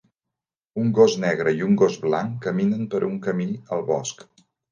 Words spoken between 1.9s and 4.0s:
blanc caminen per un camí al